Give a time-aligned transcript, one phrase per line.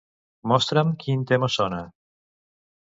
[0.51, 1.85] Mostra'm quin tema sona.